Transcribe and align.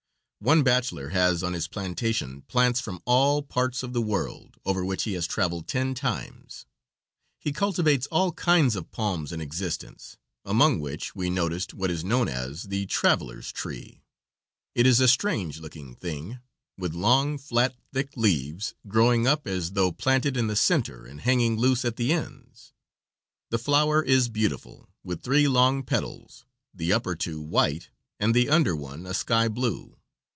One 0.43 0.63
bachelor 0.63 1.09
has 1.09 1.43
on 1.43 1.53
his 1.53 1.67
plantation 1.67 2.41
plants 2.41 2.79
from 2.79 2.99
all 3.05 3.43
parts 3.43 3.83
of 3.83 3.93
the 3.93 4.01
world, 4.01 4.57
over 4.65 4.83
which 4.83 5.03
he 5.03 5.13
has 5.13 5.27
traveled 5.27 5.67
ten 5.67 5.93
times. 5.93 6.65
He 7.37 7.51
cultivates 7.53 8.07
all 8.07 8.31
kinds 8.31 8.75
of 8.75 8.91
palms 8.91 9.31
in 9.31 9.39
existence, 9.39 10.17
among 10.43 10.79
which 10.79 11.15
we 11.15 11.29
noticed 11.29 11.75
what 11.75 11.91
is 11.91 12.03
known 12.03 12.27
as 12.27 12.63
the 12.63 12.87
"Traveler's 12.87 13.51
tree." 13.51 14.01
It 14.73 14.87
is 14.87 14.99
a 14.99 15.07
strange 15.07 15.59
looking 15.59 15.93
thing, 15.93 16.39
with 16.75 16.95
long, 16.95 17.37
flat, 17.37 17.75
thick 17.93 18.17
leaves 18.17 18.73
growing 18.87 19.27
up 19.27 19.45
as 19.45 19.73
though 19.73 19.91
planted 19.91 20.35
in 20.35 20.47
the 20.47 20.55
center 20.55 21.05
and 21.05 21.21
hanging 21.21 21.55
loose 21.55 21.85
at 21.85 21.97
the 21.97 22.13
ends. 22.13 22.73
The 23.51 23.59
flower 23.59 24.01
is 24.01 24.27
beautiful, 24.27 24.89
with 25.03 25.21
three 25.21 25.47
long 25.47 25.83
petals, 25.83 26.45
the 26.73 26.91
upper 26.91 27.15
two 27.15 27.39
white 27.39 27.89
and 28.19 28.33
the 28.33 28.49
under 28.49 28.75
one 28.75 29.05
a 29.05 29.13
sky 29.13 29.47
blue. 29.47 29.97